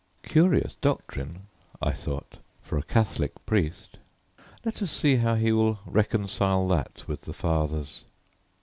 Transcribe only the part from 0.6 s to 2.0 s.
doctrine!" I